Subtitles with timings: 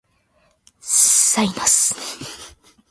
[0.79, 1.95] サイナス